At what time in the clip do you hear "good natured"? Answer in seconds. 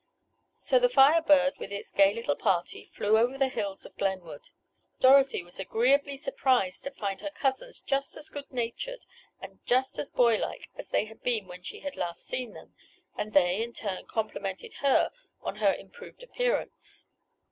8.29-9.05